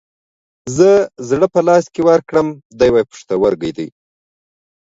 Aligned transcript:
زه 0.77 0.89
زړه 1.29 1.47
په 1.53 1.59
لاس 1.67 1.85
کې 1.93 2.01
ورکړم، 2.09 2.47
دى 2.79 2.89
واي 2.91 3.03
پښتورگى 3.11 3.71
دى. 3.77 3.87